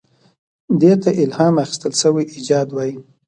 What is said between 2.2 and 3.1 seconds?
ایجاد وایي.